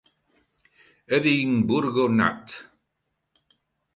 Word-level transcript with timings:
Edinburgo; 1.17 2.07
Not. 2.09 2.57